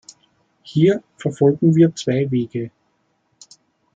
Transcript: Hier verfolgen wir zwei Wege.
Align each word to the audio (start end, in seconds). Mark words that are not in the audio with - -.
Hier 0.63 1.03
verfolgen 1.17 1.75
wir 1.75 1.93
zwei 1.93 2.31
Wege. 2.31 2.71